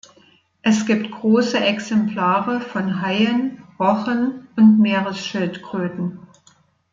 Es 0.63 0.87
gibt 0.87 1.11
große 1.11 1.59
Exemplare 1.59 2.59
von 2.59 3.03
Haien, 3.03 3.61
Rochen 3.79 4.47
und 4.55 4.79
Meeresschildkröten. 4.79 6.17